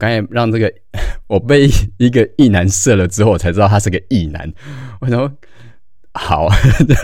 [0.00, 0.72] 刚才让这个
[1.28, 4.50] 我被一个异男射了之后，我才知道他是个异男。
[5.00, 5.30] 我说
[6.14, 6.48] 好，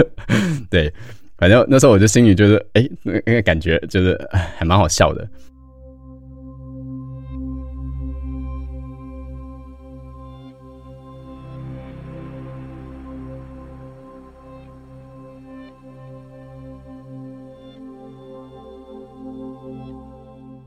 [0.70, 0.92] 对，
[1.36, 4.18] 反正那时候我就心里就是，哎，那个感觉就是
[4.56, 5.28] 还蛮好笑的。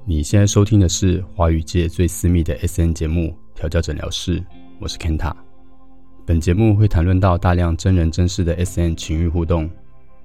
[0.09, 4.41] 你现在收听的是华语界最私密的 S N 节目《调教诊疗室》，
[4.79, 5.31] 我是 Kenta。
[6.25, 9.69] 本节目会谈论到大量真人真事的 S N 情欲互动。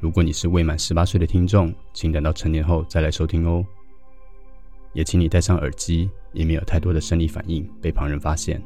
[0.01, 3.63] 如果你是未满十八岁的听众，请等到成年后再来收听哦。
[4.95, 8.63] 也请你戴上耳机，以免有太多的生理反应被旁人发现。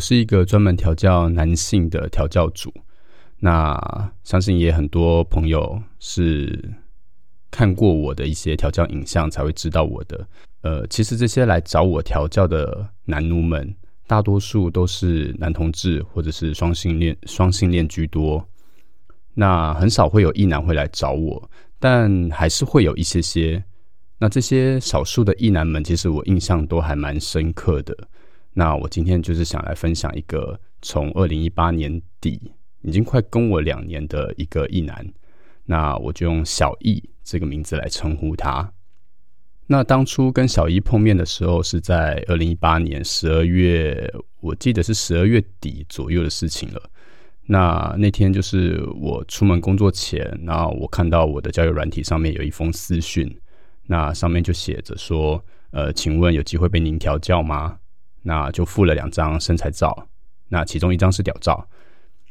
[0.00, 2.72] 是一个专门调教男性的调教组，
[3.38, 6.72] 那相信也很多朋友是
[7.50, 10.26] 看过我的一些调教影像才会知道我的。
[10.62, 13.74] 呃，其实这些来找我调教的男奴们，
[14.06, 18.44] 大多数都是男同志或者是双性恋，双性恋居多。
[19.34, 23.62] 那很少会有异男会来找我，但还是会有一些些。
[24.18, 27.96] 那这些少数的异男们，其实我印象都还蛮深刻的。
[28.52, 35.06] 那我今天就是想来分享一个从二零一八年底已经快跟我两年的一个异男，
[35.64, 38.72] 那我就用小易这个名字来称呼他。
[39.66, 46.90] 那当初跟小易碰面的时候是在二零一八年十二月，我记得是十二月底左右的事情了。
[47.46, 53.32] 那那天就是我出门工作前，然后我看到我的交友软体上面有一封私讯，
[53.86, 57.78] 那上面就写着说：“呃，请问有机会被您调教吗？”
[58.22, 60.08] 那就附了两张身材照，
[60.48, 61.66] 那其中一张是屌照，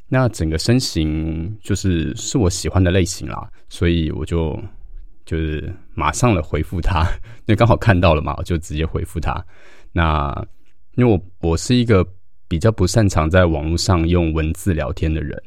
[0.08, 4.60] 那整个身形就是是我喜欢的类型啦，所以我就
[5.26, 7.02] 就是马上了回复他，
[7.45, 9.44] 因为刚好看到了嘛，我就直接回复他。
[9.92, 10.48] 那
[10.95, 12.05] 因为我我是一个
[12.48, 15.42] 比较不擅长在网络上用文字聊天的人，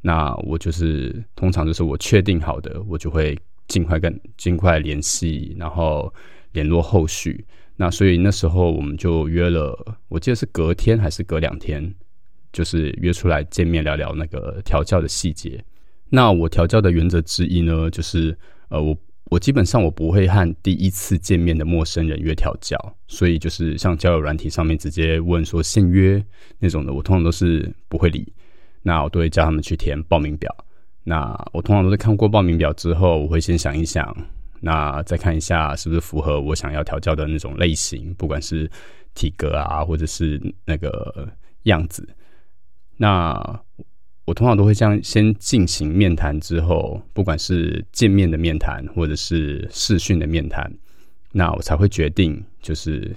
[0.00, 3.38] 那我就是通常就是我确定好的，我就会
[3.68, 6.12] 尽快跟尽快联系，然后
[6.52, 7.44] 联络后续。
[7.80, 11.94] 那所以那时候我们就约了，我记得是隔天还是隔两天，
[12.52, 15.64] 就是约出来见面聊聊那个调教的细节。
[16.10, 18.36] 那我调教的原则之一呢，就是
[18.68, 18.98] 呃，我
[19.30, 26.20] 我基本上我不会和第一次见面的陌生人约调教，所以就是像交友软体上面直接问说现约
[26.58, 28.32] 那种的，我通常都是不会理。
[28.82, 30.52] 那我都会叫他们去填报名表。
[31.04, 34.16] 那我通常都是看过报名表之后，我会先想一想。
[34.60, 38.68] 那再看一下是不是符合我想要调教的那种类型，不管是
[39.14, 41.28] 体格啊，或者是那个
[41.64, 42.08] 样子。
[42.96, 43.60] 那
[44.24, 50.68] 我通常都会这样先进行面谈，之后不管是见面的面谈，或者是视讯的面谈，
[51.30, 53.14] 那我才会决定，就是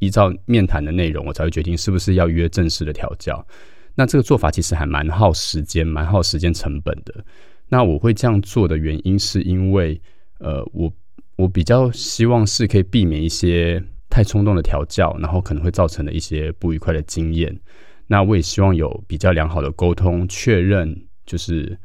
[0.00, 3.46] 依照面谈的内容，我才会决定是不是要约正式的调教。
[3.94, 7.24] 那这个做法其实还蛮耗时间，蛮耗时间成本的。
[7.68, 10.00] 那我会这样做的原因，是因为。
[10.44, 10.92] 呃，我
[11.36, 17.58] 我比较希望是可以避免一些太冲动的调教，然后可能会造成的一些不愉快的经验。
[18.06, 20.94] 那我也希望有比较良好的沟通，确认
[21.24, 21.78] 就是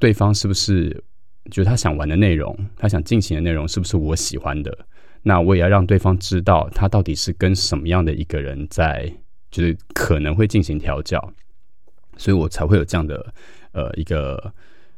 [0.00, 1.04] 对方是不是
[1.50, 4.86] 就是他想玩的内容，他想进行的内容是不是我喜欢的。
[5.22, 9.12] 那我也要让对方知道他到底是跟什么样的一个人在，
[9.50, 11.32] 就是可能会进行调教，
[12.16, 13.34] 所以我才会有这样的
[13.72, 14.52] 呃一个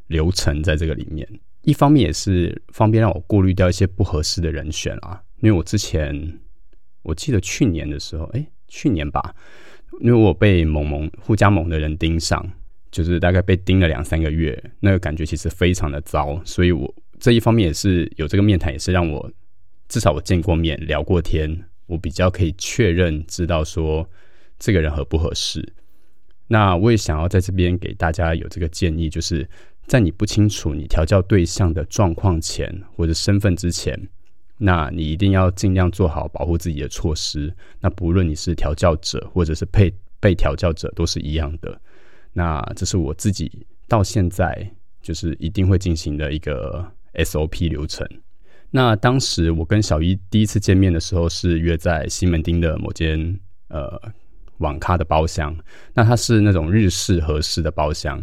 [0.06, 1.28] 流程在这个里面。
[1.66, 6.38] 一方面也是方便让我过滤掉一些不合适的人选啊，因为我之前
[7.03, 9.34] 我记得去年的时候，哎，去年吧，
[9.99, 12.49] 因为我被萌萌互加盟的人盯上，
[12.93, 19.28] 就是大概被盯了两三个月，那个感觉其实非常的糟，所以我这一方面也是有这个面谈，也是让我
[19.88, 24.09] 至少我见过面聊过天，我比较可以确认知道说
[24.57, 25.74] 这个人合不合适。
[26.47, 29.48] 那我也想要在这边给大家有这个建议，就是。
[29.86, 33.97] 在你不清楚你调教对象的状况前或者身份之前，
[34.59, 37.54] 那你一定要尽量做好保护自己的措施。
[37.80, 41.80] 那不论你是调教者或者是被被调教者，都是一样的。
[42.33, 44.68] 那这是我自己到现在
[45.00, 46.84] 就是一定会进行的一个
[47.15, 48.06] SOP 流程。
[48.71, 54.00] 那当时我跟小一第一次见面的时候，是约在西门町的某间呃
[54.59, 55.56] 网咖的包厢。
[55.94, 58.21] 那它是那种日式和式的包厢。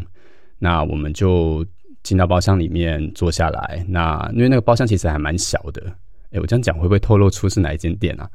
[0.64, 1.66] 那我们就
[2.04, 3.86] 进到包厢里面坐下来。
[3.86, 5.94] 那因为那个包厢其实还蛮小的，
[6.32, 8.30] 哎，我这样讲会不会透露出是哪一间店啊？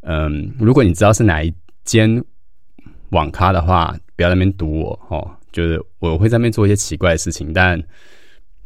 [0.00, 2.20] 嗯，如果你知道是哪一间
[3.10, 5.30] 网咖的话，不要在那边堵我哦。
[5.52, 7.80] 就是我会在那边做一些奇怪的事情，但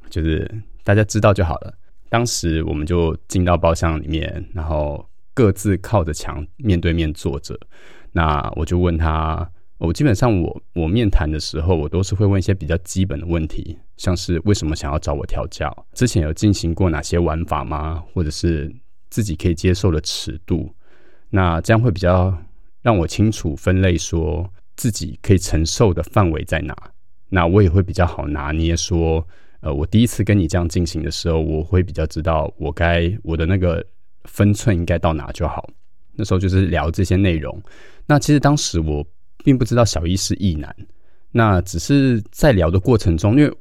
[0.09, 0.51] 就是
[0.83, 1.75] 大家知道就好了。
[2.09, 7.55] 当时我们就进到包厢里面，然后各自靠着墙面对面坐着。
[8.13, 9.47] 那我就问他，
[9.79, 18.03] 我基本上我我面谈的时候，我都是会问一些比较基本的问题，像是为什么想要找我调教，之前有进行过哪些玩法吗？
[18.13, 18.73] 或者是
[19.11, 20.73] 自己可以接受的尺度？
[21.31, 22.37] 那这样会比较
[22.83, 26.77] 让我清楚分类，说自己可以承受的范围在哪。
[27.29, 29.27] 那我也会比较好拿捏，说，
[29.61, 33.85] 呃，我第一次跟你这样进行的时候，我会比较知道我该我的那个
[34.25, 35.69] 分寸应该到哪就好。
[36.13, 37.61] 那时候就是聊这些内容。
[38.07, 39.05] 那其实当时我
[39.45, 40.75] 并不知道小一是异男，
[41.31, 43.57] 那只是在聊的过程中，因为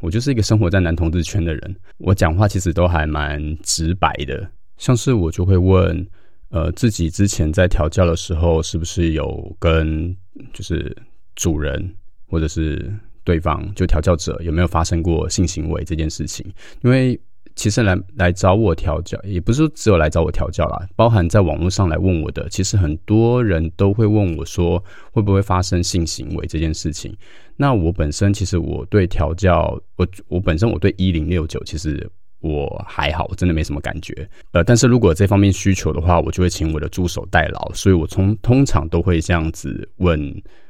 [0.00, 6.06] 我就是一个生活在男同志圈的人，我讲话其实都还蛮直白的，像是我就会问。
[6.50, 10.16] 呃，自己之前在调教的时候，是不是有跟
[10.52, 10.96] 就是
[11.34, 11.92] 主人
[12.28, 12.88] 或者是
[13.24, 16.46] 对方就调教者有没有发生过性行为这件事情？
[16.84, 17.20] 因为
[17.56, 24.80] 其实来来找我调教，也不是只有来找我调教啦，包含在网络上来问我的，其实很多人都会问我说，
[25.10, 27.12] 会不会发生性行为这件事情？
[27.56, 32.08] 那我本身其实我对调教，我我本身我对一零六九其实。
[32.40, 34.14] 我还好，我真的没什么感觉。
[34.52, 37.72] 呃，但是如果这方面需求的话，我就会请我的助手代劳。
[37.74, 40.20] 所以我从通常都会这样子问，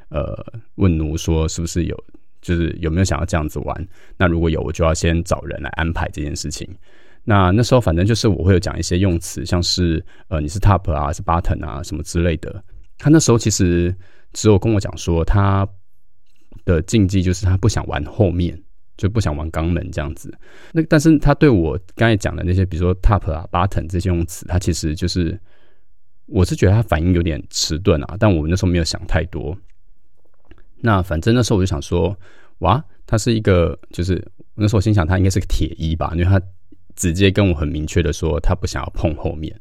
[0.09, 0.47] 呃，
[0.77, 2.05] 问奴说是不是有，
[2.47, 3.89] 就是有没有想要这样子玩？
[4.17, 6.69] 那如果有，我就要先找人来安排这件事情。
[7.25, 12.63] 那那时候反正就是我会有讲一些用词，像是呃你是 top 啊，是 button 啊什么之类的。
[12.99, 13.95] 他那时候其实
[14.33, 15.67] 只有跟我讲说，他
[16.65, 18.57] 的禁忌就是他不想玩后面。
[18.97, 20.33] 就不想玩肛门这样子，
[20.73, 25.39] 那但是他对我刚才讲的那些，比如说 top 啊、button 这些用词，他其实就是，
[26.25, 28.17] 我是觉得他反应有点迟钝啊。
[28.19, 29.55] 但我们那时候没有想太多。
[30.81, 32.17] 那反正那时候我就想说，
[32.59, 34.23] 哇，他是一个，就是
[34.55, 36.41] 那时候我心想他应该是个铁一吧，因为他
[36.95, 39.59] 直接跟我很明确的说他不想要碰后面。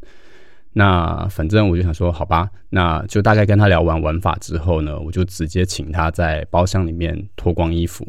[0.78, 8.06] 那反正我就想说，好吧，那就大概跟他聊完玩法之后呢，我就直接请他在包厢里面脱光衣服。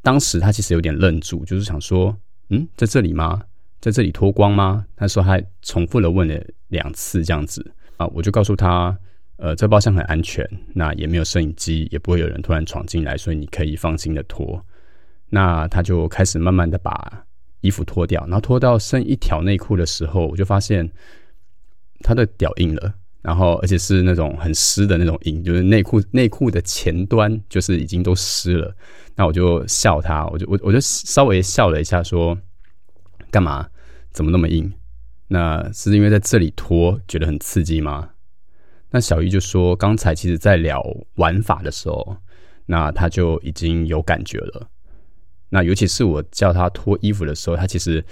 [0.00, 2.16] 当时他其实有点愣住，就是想说
[2.50, 3.42] ：“嗯，在这里吗？
[3.80, 8.96] 在这里脱光吗？”他说他重复了问了两次这样子啊，我就告诉他
[9.36, 14.64] ：“呃，这包厢很安全，那也没有摄影机，也不会有人突然闯进来，所以你可以放心的脱。”
[15.30, 17.24] 那他就开始慢慢的把
[17.60, 20.88] 衣服脱掉，然后脱到剩一条内裤的时候，我就发现
[22.00, 22.94] 他的屌硬了。
[23.20, 28.76] 然后，而且是那种很湿的那种硬，就是内裤内裤的前端就是已经都湿了。
[29.16, 32.38] 那我就笑他，我就我我就稍微笑了一下，说
[33.30, 33.66] 干嘛？
[34.12, 34.70] 怎么那么硬？
[35.26, 38.10] 那是因为在这里脱觉得很刺激吗？
[38.94, 40.80] 那小玉就说，刚才其实在聊
[41.16, 42.16] 玩法的时候，
[42.66, 44.70] 那他就已经有感觉了。
[45.48, 48.04] 那尤其是我叫他脱衣服的时候，他其实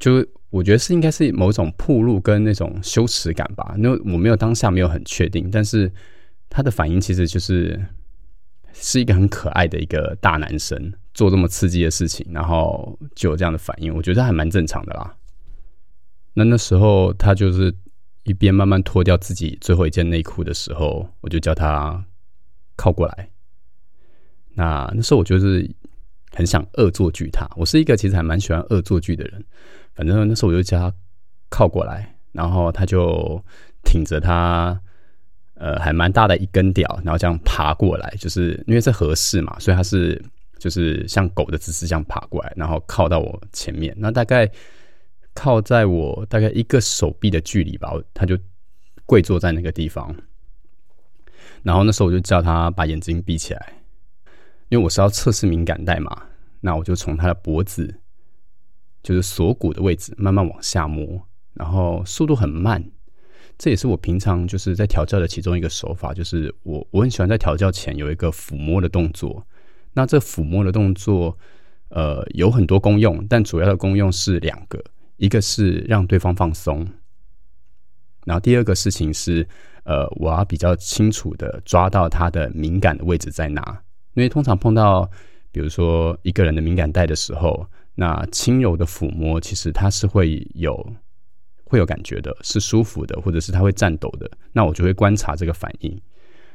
[0.00, 0.26] 就。
[0.50, 3.74] 我觉得是应该是某种铺路跟那种羞耻感吧。
[3.76, 5.92] 那我没有当下没有很确定，但是
[6.48, 7.78] 他的反应其实就是
[8.72, 15.14] 是一个很可爱的一个大男生，做这么刺激的事情，然后就有这样的反应，我觉得还蛮正常的啦。
[16.32, 17.70] 那那时候他就是
[18.28, 22.04] 一边慢慢脱掉自己最后一件内裤的时候，我就叫他
[22.76, 23.30] 靠过来。
[24.54, 25.68] 那那时候我就是
[26.32, 29.42] 很想恶作剧他，我是一个其实还蛮喜欢恶作剧的人。
[29.94, 30.94] 反正那时候我就叫他
[31.48, 33.42] 靠过来，然后他就
[33.82, 34.78] 挺着他
[35.54, 40.22] 呃还蛮大的一根屌，然后这样爬过来，就是因为是合适嘛，所以他是
[40.58, 44.48] 就是像狗的姿势这样爬过来，然后靠到我前面，那大概
[45.38, 48.36] 靠在我大概一个手臂的距离吧，他就
[49.06, 50.12] 跪坐在那个地方，
[51.62, 53.74] 然后那时候我就叫他把眼睛闭起来，
[54.68, 56.24] 因为我是要测试敏感带嘛，
[56.60, 58.00] 那我就从他的脖子。
[59.00, 61.22] 就是锁骨的位置，慢慢往下摸，
[61.54, 62.84] 然后速度很慢。
[63.56, 69.46] 这也是我平常就是在调教的其中一个手法，就是我我很喜欢在调教前有一个抚摸的动作。
[69.94, 71.38] 那这抚摸的动作，
[71.90, 74.82] 呃，有很多功用，但主要的功用是两个，
[75.18, 76.88] 一个是让对方放松，
[78.24, 79.46] 然后第二个事情是，
[79.84, 83.82] 呃，我要比较清楚的抓到他的敏感的位置在哪。
[84.14, 85.08] 因为通常碰到，
[85.52, 87.68] 比如说一个人的敏感带的时候。
[88.00, 90.94] 那轻柔的抚摸，其实他是会有
[91.64, 94.30] 会有感觉的，是舒服的，或者是他会颤抖的。
[94.52, 96.00] 那我就会观察这个反应。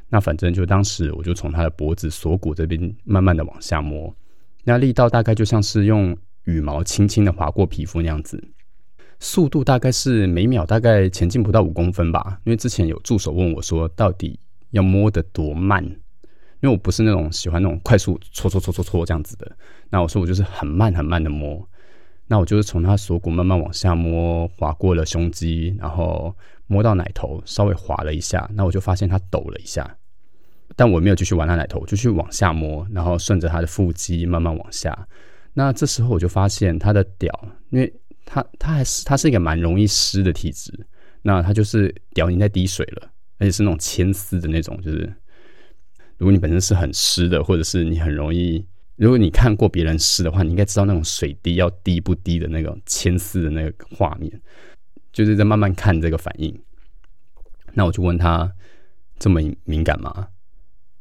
[0.07, 4.15] 那反正就当时我就从他的脖子锁骨这边慢慢的往下摸，
[4.63, 8.41] 那力道大概就像是用羽毛轻轻的划过皮肤那样子。
[9.23, 12.37] 速度大概是每秒大概前进不到五公分吧。
[12.43, 14.37] 因为之前有助手问我说，到底
[14.71, 15.81] 要摸得多慢？
[16.59, 19.49] 因为我不是那种喜欢那种快速搓搓搓搓搓这样子的。
[19.89, 21.65] 那我说我就是很慢很慢的摸。
[22.27, 26.35] 那我就是从他锁骨慢慢往下摸，划过了胸肌，然后
[26.67, 28.49] 摸到奶头，稍微滑了一下。
[28.53, 29.95] 那我就发现他抖了一下，
[30.75, 35.07] 但我没有继续玩他奶头，我就去往下摸，然后顺着他的腹肌慢慢往下。
[35.53, 37.29] 那这时候我就发现他的屌，
[37.69, 37.93] 因为
[38.25, 40.71] 他他还是他是一个蛮容易湿的体质，
[41.21, 45.13] 那他就是屌已经在滴水了，而且是那种牵丝的那种，就是
[46.17, 48.65] 如果你本身是很湿的，或者是你很容易。
[48.95, 54.31] 如果你看过别人湿的话，你应该知道那种水滴要滴不滴的那种牵丝的那个画面，
[55.11, 56.55] 就是在慢慢看这个反应。
[57.73, 58.53] 那我就问他
[59.17, 60.27] 这么敏感吗？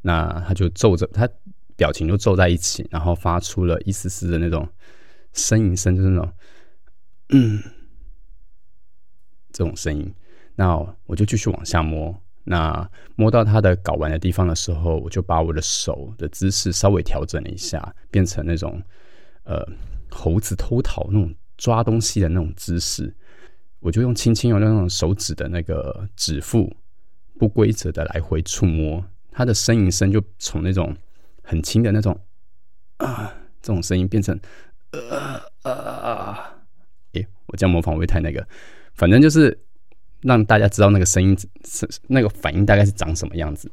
[0.01, 1.29] 那他就皱着，他
[1.77, 4.67] 表情就皱在一起，然后发出了一丝丝的那种
[5.35, 6.33] 呻吟声，就是那种
[7.33, 7.63] 嗯
[9.53, 10.15] 这种声音。
[10.55, 12.15] 那我就继续往下摸。
[12.45, 18.83] 那摸到他的睾丸的地方的时候，我就把我的手的姿势稍微调整了一下，变成那种
[19.45, 19.65] 呃
[20.11, 23.15] 猴子偷桃那种抓东西的那种姿势。
[23.79, 26.75] 我就用轻轻用那种手指的那个指腹
[27.39, 30.97] 不规则的来回触摸，他的呻吟声就从那种
[31.43, 32.21] 很轻的那种
[32.99, 34.39] 啊这种声音变成
[34.93, 36.22] 呃呃啊，
[37.13, 38.47] 诶，我这样模仿会太那个，
[38.95, 39.59] 反正就是。
[40.25, 43.69] 让大家知道那个声音是那个反应大概是长什么样子，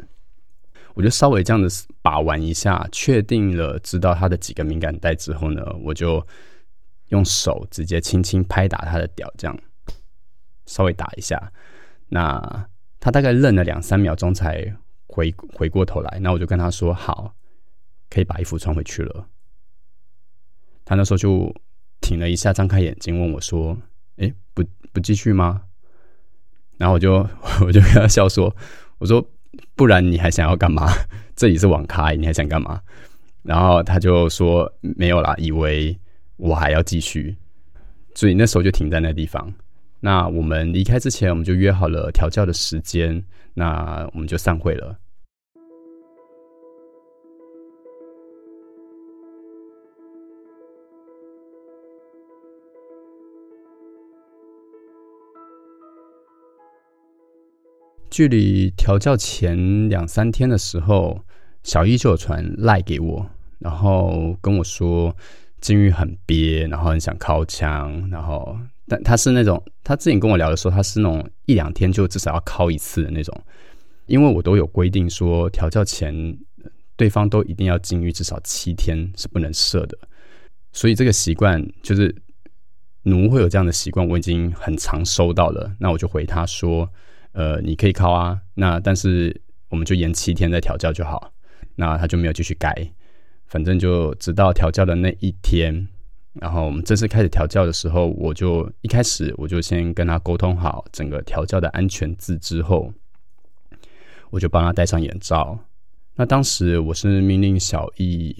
[0.95, 6.25] 我就稍微这样子把玩一下，确定了知道他的几个敏感带之后呢，我就
[7.09, 9.55] 用手直接轻轻拍打他的屌，这样
[10.65, 11.51] 稍微打一下。
[12.07, 12.67] 那
[12.99, 17.35] 他大概愣了两三秒钟才回回过头来，那我就跟他说：“好，
[18.09, 19.27] 可以把衣服穿回去了。”
[20.83, 21.55] 他那时候就
[22.01, 23.77] 停了一下，张开眼睛问我说
[24.17, 25.61] ：“哎，不不继续吗？”
[26.77, 27.27] 然后我就
[27.65, 28.55] 我就跟他笑说
[28.99, 29.25] ：“我说
[29.75, 30.87] 不然你还想要干嘛？
[31.35, 32.81] 这里是网咖，你还想干嘛？”
[33.43, 35.97] 然后他就说：“没有啦，以为
[36.37, 37.35] 我还要继续，
[38.15, 39.53] 所以那时候就停在那地方。
[39.99, 44.97] 那我们离开之前，我们就约好了调教的时间，那我们就散会了。”
[58.19, 61.23] 距离调教前两三天的时候，
[61.63, 63.25] 小一就有传赖给我，
[63.59, 65.15] 然后跟我说
[65.61, 68.59] 金鱼很憋，然后很想靠枪，然后
[68.89, 73.33] 但他是那种他之前跟我聊的时候，他是那种一两天就至少要靠一次的那种，
[74.07, 76.37] 因为我都有规定说调教前
[76.97, 79.97] 对方都一定要禁欲至少七天是不能射的，
[80.73, 82.13] 所以这个习惯就是
[83.03, 86.89] 奴会有这样的习惯，我已经很常收到了，那我就回他说。
[87.31, 91.31] 呃，你可以考啊，那但是我们就延七天再调教就好。
[91.75, 92.75] 那他就没有继续改，
[93.47, 95.87] 反正就直到调教的那一天，
[96.33, 102.93] 然后我们正式开始调教的时候，我就一开始我就先跟他沟通好整个调教的安全字之后，
[104.29, 105.57] 我就帮他戴上眼罩。
[106.15, 108.35] 那当时我是命令小易，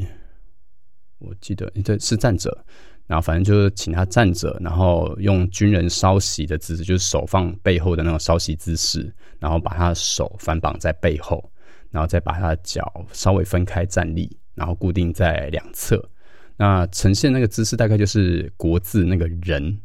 [1.20, 2.66] 我记得你这是站着。
[3.10, 11.52] 然后反正就是请他站着，然后用军人稍息的姿势，就是手放背后的那种稍息姿势，然后把他的手反绑在背后，
[11.90, 16.08] 然后再把他的脚稍微分开站立，然后固定在两侧。
[16.56, 19.82] 那呈现那个姿势大概就是国字那个人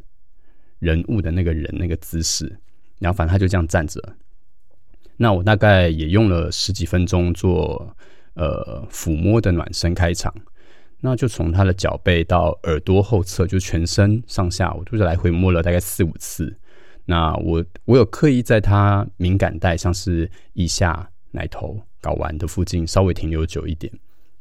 [0.77, 2.45] 人物的那个人那个姿势。
[2.99, 3.99] 然后反正他就这样站着。
[5.17, 7.97] 那我大概也用了十几分钟做
[8.35, 10.31] 呃抚摸的暖身开场。
[11.01, 16.55] 那就从他的脚背到耳朵后侧，就全身上下，我就是来回摸了大概四五次。
[17.05, 23.91] 那我我有刻意在他敏感带，像是腋下、奶头、睾丸的附近稍微停留久一点。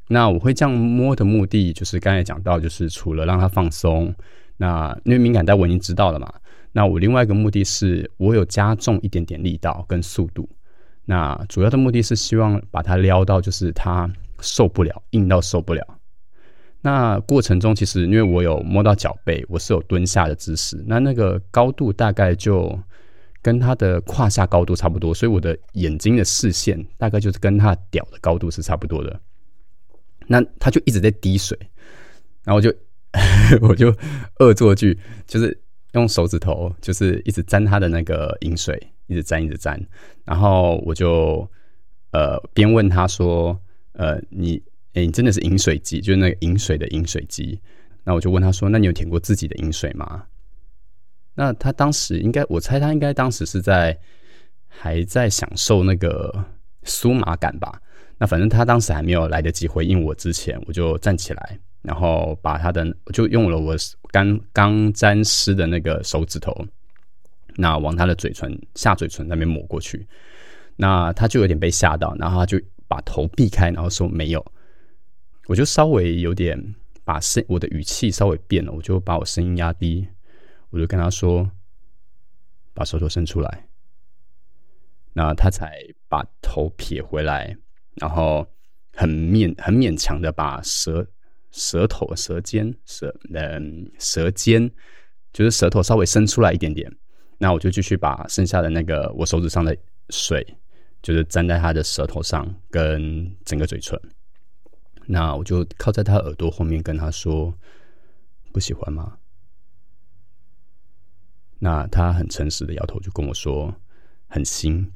[0.09, 4.15] 那我会这样摸的目的，就是刚才讲到，就是除了让他放松，
[4.57, 6.33] 那因为敏感带我已经知道了嘛。
[6.73, 10.49] 那我另外一个目的是我有加重一点点力道跟速度。
[11.05, 15.87] 那主要的目的是希望把他撩到，就是他受不了，硬到受不了。
[16.87, 22.79] 那过程中，其实因为我有摸到脚背，我是有蹲下的姿势，那那个高度大概就
[23.41, 29.19] 跟他的胯下高度差不多，所以我的眼睛的视线大概就是跟他屌的高度是差不多的。
[30.27, 31.59] 那他就一直在滴水，
[32.45, 32.71] 然后就
[33.67, 33.91] 我就
[34.41, 35.59] 恶作剧，就是
[35.93, 39.83] 用手指头就是一直沾他的那个饮水，一直沾一直沾，
[40.27, 41.49] 然后我就
[42.11, 43.59] 呃边问他说，
[43.95, 44.63] 呃你。
[44.95, 47.61] 哎，你真的是饮水机，就是那个饮水的饮水机。
[48.05, 50.25] 那我就问他说：“那你有舔过自己的饮水吗？”
[51.35, 53.99] 那他当时应该，我猜他应该当时是在
[54.69, 56.33] 还在享受那个
[56.85, 57.81] 酥麻感吧。
[58.19, 63.75] 那反正他当时还没有来得及回应我之前，我就站起来，然后把他的就用了我
[64.13, 66.55] 刚刚沾湿的那个手指头，
[67.57, 70.07] 那往他的嘴唇下嘴唇那边抹过去。
[70.77, 74.45] 那他就有点被吓到，然后他就把头避开，然后说没有。
[75.47, 76.75] 我就稍微有点
[77.05, 80.07] 把声我的语气稍微变了，我就把我声音压低，
[80.71, 81.51] 我就跟他说
[82.73, 83.69] ：“把手头伸出来。”
[85.13, 87.57] 那他才把头撇回来。
[87.97, 88.45] 然后
[88.93, 91.07] 很勉很勉强的把舌
[91.53, 94.69] 舌头舌尖舌嗯舌尖
[95.33, 96.93] 就是舌头稍微伸出来一点点，
[97.39, 99.77] 那我就继续把剩下的那个我手指上的
[100.11, 100.45] 水
[101.03, 103.97] 就是沾在他的舌头上跟整个嘴唇，
[105.07, 107.55] 那我就靠在他耳朵后面跟他说
[108.53, 109.19] 不喜欢吗？
[111.59, 113.75] 那他很诚实的摇头，就跟我说
[114.27, 114.93] 很新。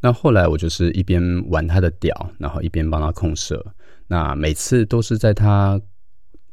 [0.00, 3.74] 那后来我就是一边玩他的屌，然后一边帮他控射。
[4.06, 5.80] 那每次都是在他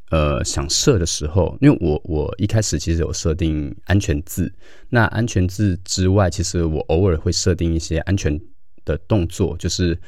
[0.08, 4.50] 呃想射的时候，因为我我一开始其实有设定安全字。
[4.88, 8.40] 那安全字之外，其实我偶尔会设定一些安全
[8.86, 10.00] 的动作，就是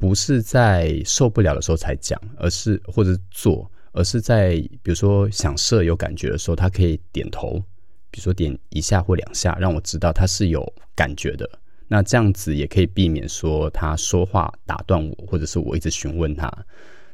[0.00, 7.62] 不是在受不了的时候才讲，而是或者做，而是在比如说想射有感觉的时候，他可以点头，
[8.10, 10.66] 比如说点一下或两下，让我知道他是有
[10.96, 11.46] 感觉的。
[11.86, 16.50] 那这样子也可以避免说他说话打断我，或者是我一直询问他。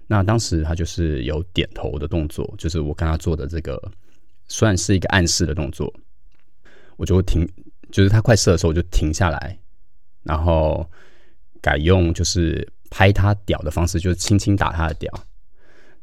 [0.06, 3.82] 那当时他就是有点头的动作，就是我跟他做的这个
[4.46, 5.92] 算是一个暗示的动作。
[6.96, 7.44] 我就停，
[7.90, 9.58] 就是他快射的时候我就停下来，
[10.22, 10.88] 然后
[11.60, 15.12] 改用就是拍他屌的方式，就是轻轻打他的屌。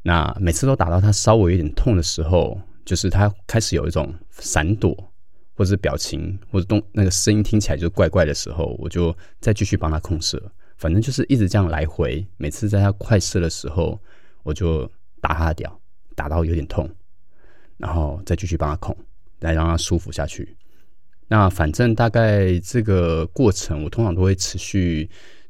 [0.02, 5.10] 那每次都打到他稍微有点痛的时候，就是他开始有一种闪躲。
[5.56, 10.41] 或者是表情，或者动那个声音听起来就怪怪的时候，我就再继续帮他控射。
[10.78, 12.26] 反正就是一直这样来回。
[12.38, 14.00] 每次在他快射的时候，
[14.41, 14.89] 我就
[15.22, 15.80] 打他的屌，
[16.15, 16.89] 打到有点痛，
[17.78, 18.98] 然后再继续帮他控，
[19.41, 20.58] 来让他舒服下去。
[21.28, 25.08] 那反正大概这个过程，我通常都会持续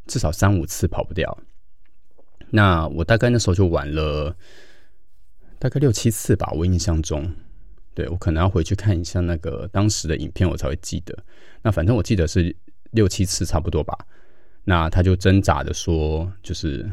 [0.07, 1.37] 至少三五次，跑不掉。
[2.49, 4.35] 那我大概那时候就玩了
[5.57, 7.31] 大概六七次吧，我印象中。
[7.95, 11.17] 对我可能要回去看一下那个当时的影片，我才会记得。
[11.61, 12.55] 那反正我记得是
[12.91, 13.95] 六七次差不多吧。
[14.63, 16.89] 那他就挣扎的说：“就是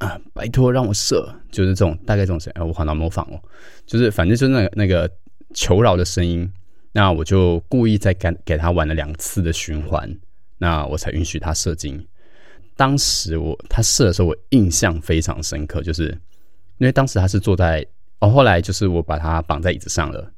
[0.00, 2.62] 啊，拜托让我射。”就是这种大概这种声哎。
[2.62, 3.40] 我好难模仿哦。
[3.86, 5.10] 就是反正就是那那个
[5.54, 6.50] 求饶的声音。
[6.92, 10.18] 那我就故意再给给他玩了两次的循环，
[10.58, 12.06] 那我才允许他射精。
[12.78, 16.16] 当时我他射的时候，我印象非常深刻，就是
[16.78, 17.84] 因为当时他是坐在。
[18.20, 20.28] 哦，后来就是我把他绑在椅子上了，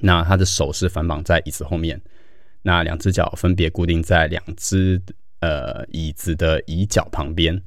[0.00, 2.00] 那他的手是反绑在椅子后面，
[2.62, 5.02] 那两只脚分别固定在两只
[5.40, 7.60] 呃椅子的椅脚旁边，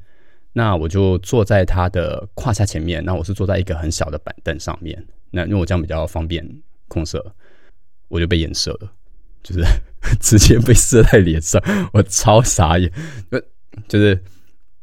[0.54, 6.50] 那我就坐在他的胯下前面，那我是坐在一个很小的板凳上面，那因为我这样比较方便
[6.88, 7.22] 控射，
[8.08, 8.90] 我就被颜射了，
[9.44, 9.62] 就是
[10.22, 12.90] 直接被射在脸上，我超傻眼，
[13.88, 14.22] 就是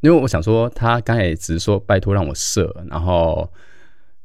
[0.01, 3.51] 因为我想说他刚才只是说拜托让我射，然后。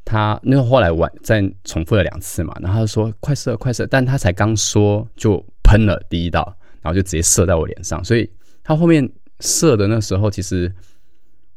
[0.05, 8.27] 他那个后来玩再重复了两次嘛，然后他说快射快射，但他才刚说就喷了第一道，然后就直接射在我脸上，所以
[8.63, 9.08] 他后面
[9.41, 10.73] 射的那时候，其实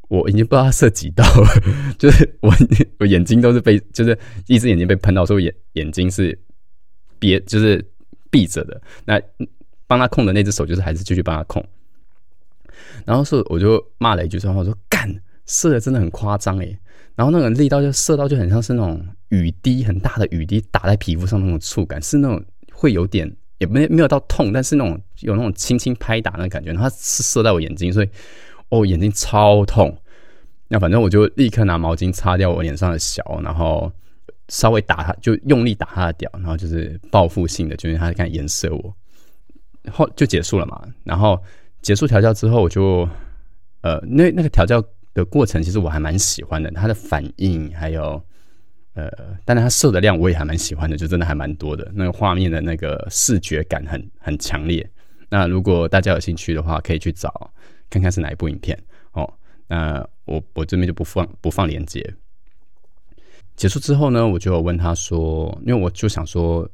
[0.08, 1.48] 我已经不知道他射几道了，
[1.98, 2.52] 就是我
[2.98, 6.38] 我眼睛都是被就是一只眼睛被喷到，所以眼眼睛是
[7.18, 7.82] 憋就是
[8.30, 8.78] 闭着的。
[9.06, 9.18] 那
[9.86, 11.66] 帮他控的那只手就是还是继续帮他控，
[13.04, 15.12] 然后是我就骂了一句之后，我说干
[15.46, 16.78] 射的真的很夸张诶。
[17.14, 26.72] 然后那个力道就射到，就很像是那种雨滴很大的雨滴打在皮肤上那种触感，是那种会有点也没没有到痛，但是那种有那种轻轻拍打那感觉。
[26.72, 28.08] 然后是射在我眼睛，所以
[28.70, 29.96] 哦眼睛超痛。
[30.68, 33.92] 那反正我就立刻拿毛巾擦掉我脸上的小，然后
[34.48, 38.96] 稍微打他，就用力打他的屌，然后就是报复性的，就是他开始颜射我，
[39.92, 40.82] 后就结束了嘛。
[41.04, 41.38] 然后
[41.82, 43.06] 结束调教之后，我就
[43.82, 44.82] 呃那那个调教。
[45.14, 48.18] 的过程其实我还蛮喜欢的，他的反应还有
[48.94, 49.10] 呃，
[49.44, 51.86] 当然他射的量我也还蛮喜欢的，就真的还蛮多的。
[51.94, 54.90] 那个画面的那个视觉感很很强烈。
[55.28, 57.52] 那如果大家有兴趣的话，可以去找
[57.90, 59.30] 看看是哪一部影片哦。
[59.68, 62.02] 那我我这边就不放不放链接。
[63.54, 66.66] 结束之后呢，我就问他说，因为我就想说，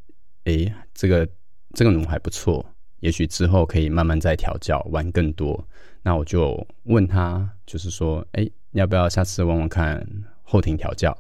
[0.45, 1.29] 诶，这个
[1.75, 2.65] 这个奴还不错，
[3.01, 5.67] 也许之后可以慢慢再调教，玩更多。
[6.03, 10.07] 那我就问他，就是说，哎，要不要下次问问看
[10.43, 11.17] 后庭调教？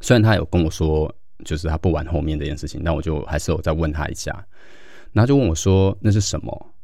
[0.00, 1.12] 虽然他有跟我说
[1.44, 4.32] 就是他不玩后面这件事情，但我就还是有再问他一下，
[5.12, 6.74] 然后就问我说那是什么？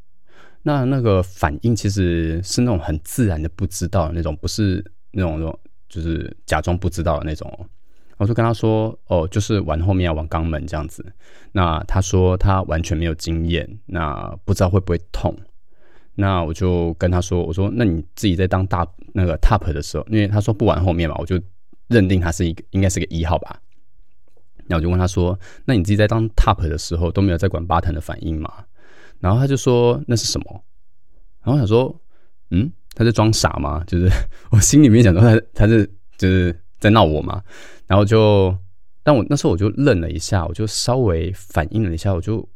[0.61, 5.59] 那那个反应其实是那种很自然的不知道的那种，不是那种那种
[5.89, 7.69] 就是假装不知道的那种。
[8.17, 11.05] 我就跟他说哦，就是玩后面要玩肛门这样子。
[11.51, 15.35] 那他说他完全没有经验，那不知道会不会痛。
[16.15, 21.39] 那我就跟他说，我说那你自己在当大那个 top 的时候，因为他说不玩后面嘛，我就
[21.87, 23.59] 认定他是一个应该是个一号吧。
[24.67, 28.63] 那我就问他说，那你自己在当 top 的时候都没有在管巴腾的反应吗？
[29.19, 30.63] 然后他就说那是什么？
[31.43, 32.01] 然后我想说，
[32.51, 33.83] 嗯，他在装傻吗？
[33.85, 34.07] 就是
[34.51, 35.85] 我心里面想说他他是
[36.17, 37.41] 就是在闹我嘛。
[37.87, 38.55] 然后就，
[39.01, 42.47] 但我那时候我就愣了一下，我就稍微反应了一下，我就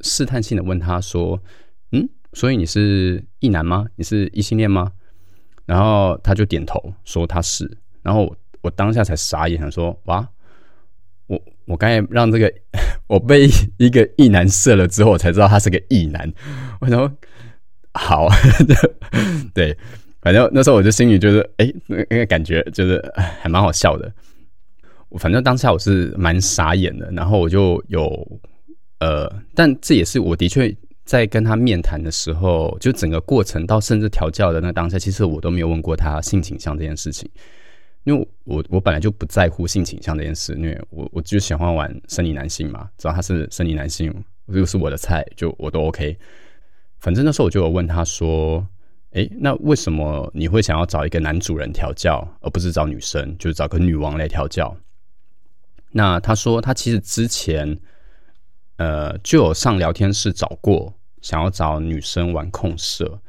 [0.00, 1.40] 试探性的问他说，
[1.92, 2.08] 嗯。
[2.32, 3.86] 所以你是异男吗？
[3.94, 4.90] 你是异性恋吗？
[5.66, 7.78] 然后他就点头说他是。
[8.02, 10.28] 然后我当下才傻眼，想说哇，
[11.28, 12.52] 我我刚才让这个
[13.06, 16.32] 我被一个异男射了之后，我才知道他是个异男。
[16.80, 17.08] 我说
[17.92, 18.26] 好，
[19.54, 19.78] 对，
[20.24, 23.00] 反正那时候我就心里就是哎，那个感觉就是
[23.40, 24.12] 还蛮好笑的。
[25.10, 28.40] 我反正当下我是蛮傻眼的，然后我就有
[28.98, 30.74] 呃，但这也是我的确。
[31.04, 37.30] 在跟他面谈的时候，就整个过程到甚至调教的那当下，其实我都没有问过他性倾向这件事情，
[38.04, 44.10] 因为我我本来就不在乎性倾向这件事，因为我我就喜欢玩生理男性嘛，只要他是生理男性，
[44.50, 46.16] 就是我的菜，就我都 OK。
[47.00, 48.66] 反正那时候我就有问他说
[49.14, 54.76] ：“哎，那为什么你会想要找一个男主人调教，而不是找女生，就是找个女王来调教？”
[55.90, 57.78] 那他说他其实之前。
[58.76, 63.20] 呃，就有上聊天室找过，想要找女生玩控色，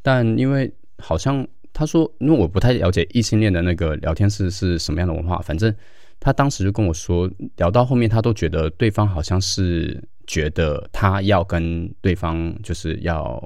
[0.00, 5.74] 但因为好像他说，因为我不太了解异性恋的那个聊天室是什么样的文化，反正
[6.20, 13.42] 他当时就跟我说，聊到后面他都觉得对方好像是觉得他要跟对方就是要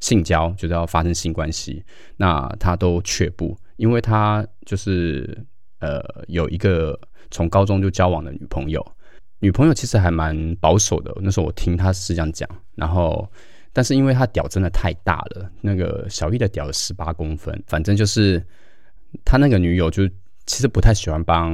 [0.00, 1.84] 性交，就是要发生性关系，
[2.16, 5.38] 那他都却步，因为他就是
[5.78, 6.98] 呃有一个
[7.30, 8.84] 从高中就交往的女朋友。
[9.42, 13.26] 女朋友其实还蛮保守的，那时候我听他是这样讲，然后，
[13.72, 18.44] 但是因为他屌真的太大了，那个小易的屌十八公分，反正就是
[19.24, 20.06] 他那个女友就
[20.44, 21.50] 其实不太喜欢帮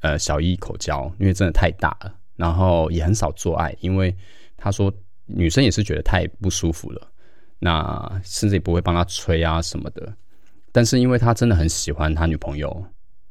[0.00, 4.14] 呃小易口交，因为真的太大了，然后也很少做爱，因为
[4.56, 4.92] 他说
[5.26, 7.11] 女生也是觉得太不舒服了，
[7.64, 10.12] 那甚至也不会帮他催啊什么的，
[10.72, 12.84] 但是因为他真的很喜欢他女朋友，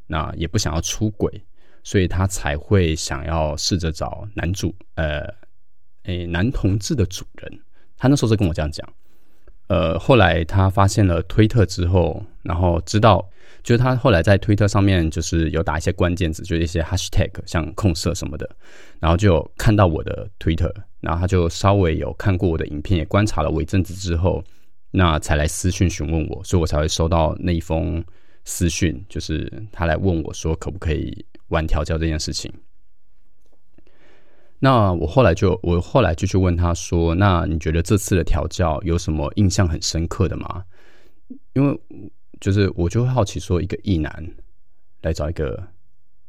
[0.07, 1.43] 那也不想要出轨。
[1.83, 5.27] 所以他才会想要试着找男主，呃，
[6.03, 7.59] 诶，男同志的主人。
[7.97, 8.87] 他那时候是跟我这样讲。
[9.65, 13.27] 呃，后来他发现了推特之后，然后知道，
[13.63, 18.49] 就是他后来在推特上面就是有打一些关键字，就是一些 hashtag，像控色什么的，
[18.99, 24.43] 然后就看到我的推特，然后他就稍微有看过我的影片，也观察了我一阵子之后，
[24.91, 28.03] 那才来私讯询问我，所以我才会收到那一封
[28.45, 31.25] 私讯，就是他来问我说可不可以。
[31.51, 32.49] 玩调教这件事情，
[34.59, 40.63] 那我后来就我后来就去问他说：“那你觉得这次的调教有什么印象很深刻的吗？”
[41.51, 41.77] 因为
[42.41, 44.29] 就是我就会好奇说，一个异男
[45.03, 45.65] 来找一个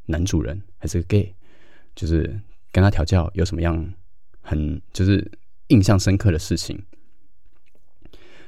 [0.07, 1.35] 男主人还是个 gay，
[1.96, 2.38] 就是
[2.70, 3.92] 跟他调教有什么样
[4.40, 5.29] 很就是
[5.68, 6.81] 印象深刻的事情。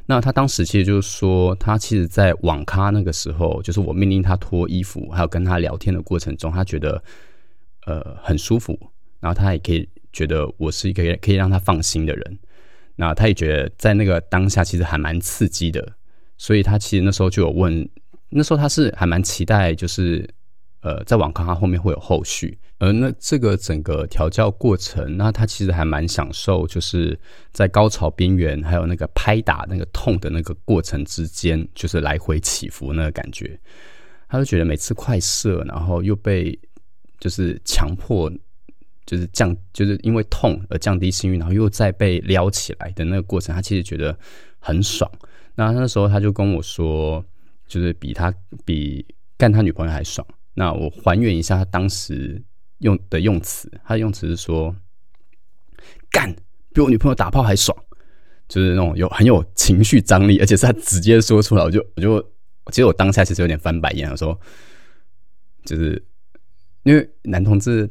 [0.07, 7.03] 那他当时其实就是说，他其实，在网咖那个时候，就是我命令他脱衣服，还有跟他聊天的过程中，他觉得
[7.87, 8.79] 呃很舒服，
[9.20, 12.38] 然后他也可以觉得我是一个可以让他放心的人。
[12.96, 15.96] 那他也觉得在那个当下其实还蛮刺激的，
[16.44, 17.88] 所以他其实那时候就有问，
[18.28, 20.28] 那时候他是还蛮期待，就是
[20.83, 22.59] 呃在网咖后面会有后续。
[22.78, 27.18] 而那这个整个调教过程，那他其实还蛮享受，就是
[27.50, 33.59] 在高潮边缘，还有那个拍打那个痛的那个过程之间，就是来回起伏那个感觉，
[34.28, 36.59] 他就觉得每次快射，然后又被
[37.18, 38.30] 就是强迫，
[39.07, 44.14] 就是降，就是因为痛而降低性欲，然后又再被撩起来的那个过程，他其实觉得
[44.59, 45.11] 很爽。
[45.54, 47.24] 那那时候他就跟我说，
[47.66, 48.32] 就是比他
[48.64, 50.26] 比干他女朋友还爽。
[50.54, 52.42] 那我还原一下他当时。
[52.78, 54.74] 用的用词，他的用词是说
[56.10, 56.34] ：“干，
[56.74, 57.74] 比我女朋友打炮还爽。”
[58.46, 62.20] 就是那种有很有情绪张力，而且是他直接说出来，我就我就
[62.72, 64.38] 其实我当下其实有点翻白眼，我说
[65.64, 66.04] ：“就是
[66.82, 67.88] 因为男同志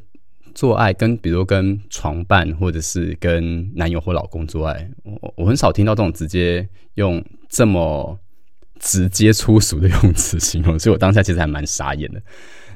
[0.54, 8.18] 做爱，跟比如跟床伴或者是跟男友或老公做爱，我我很少听到这种直接用这么
[8.80, 12.22] 直接粗俗的用词形容，所以我当下其实还蛮傻眼的。”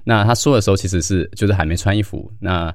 [0.04, 2.74] 那他说的时候，其实是就是还没穿衣服，那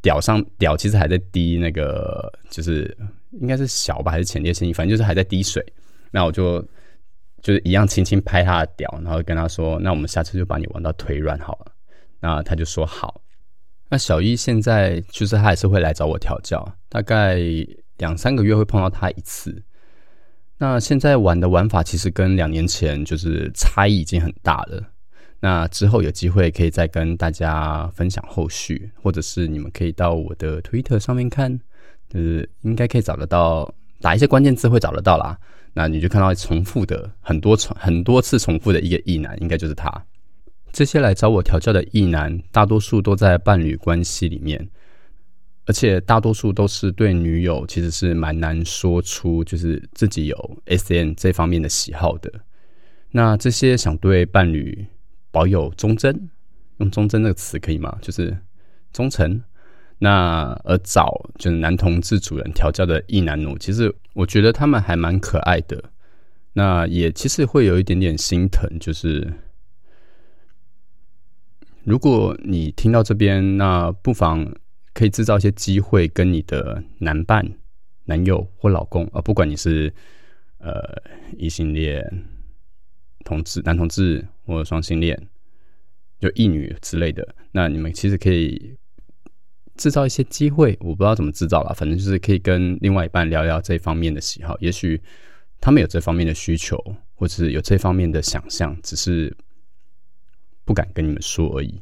[0.00, 2.96] 屌上屌其实还在滴那个，就是
[3.40, 5.64] 应该是小吧，还是前列腺液，反正就是还在滴水。
[6.12, 6.60] 那我就
[7.42, 11.72] 就是一样轻轻拍他的屌，然后跟他说：“那我们下次就把你玩到腿软好了。”
[12.20, 13.19] 那他就说好。
[13.90, 17.38] 那小一现在就是他还是会来找我调教，大概
[17.98, 19.62] 两三个月会碰到他一次。
[20.56, 24.80] 那现在玩的玩法其实跟两年前就是差异已经很大了。
[25.40, 31.58] 那之后有机会可以再跟大家分享后续，或者是你们可以到我的 Twitter 上面看，
[32.08, 35.36] 就是应该可以找得到，打一些关键字会找得到啦。
[35.72, 39.90] 那你就看到重复的很多重很多次重复的一个异男，应该就是他。
[40.72, 44.68] 这些来找我调教的异男，大多数都在伴侣关系里面，
[45.66, 52.32] 而且大多数都是对女友其实是蛮难说出，就是自己有 S N 这方面的喜好的。
[53.10, 54.86] 那这些想对伴侣
[55.32, 56.30] 保有忠贞，
[56.78, 57.98] 用忠贞这个词可以吗？
[58.00, 58.36] 就是
[58.92, 59.42] 忠诚。
[59.98, 65.82] 那而找就是男同志主人调教的异男奴，其实我觉得他们还蛮可爱的。
[66.52, 69.32] 那也其实会有一点点心疼，就是。
[71.84, 74.54] 如果你听到这边，那不妨
[74.92, 77.54] 可以制造一些机会，跟你的男伴、
[78.04, 79.92] 男友或老公啊，不管你是
[80.58, 80.78] 呃
[81.38, 82.04] 异性恋、
[83.24, 85.18] 同志、男同志或双性恋，
[86.20, 88.76] 就异女之类的，那你们其实可以
[89.76, 90.76] 制造一些机会。
[90.80, 95.00] 我不知道怎么制造了，反正就是可以跟另外一半聊聊这方面的喜好，也许
[95.60, 96.76] 他们有这方面的需求，
[97.14, 99.34] 或者是有这方面的想象，只是。
[100.64, 101.80] 不敢跟你们说而已，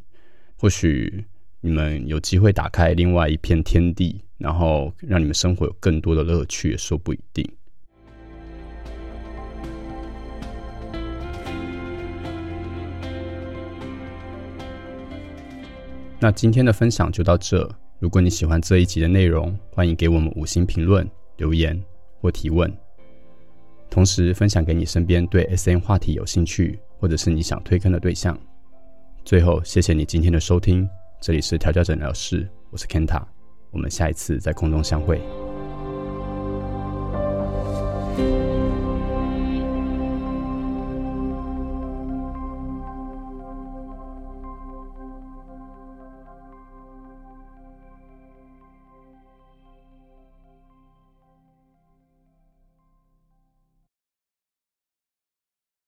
[0.57, 1.25] 或许
[1.61, 7.47] 你们有机会打开另外一片天地，然后让你们生活有更多的乐趣，也说不一定。
[16.21, 17.69] 那今天的分享就到这。
[18.01, 21.81] 如果你喜欢这一集的内容，欢迎给我们五星评论、留言
[22.21, 22.73] 或提问，
[23.91, 28.39] 同时分享给你身边对 S N 话题有兴趣，或者是你想推坑的对象。
[29.29, 30.89] 最后，谢谢你今天的收听，
[31.21, 33.23] 这里是调教诊疗室，我是 Kenta，
[33.71, 35.21] 我们下一次在空中相会。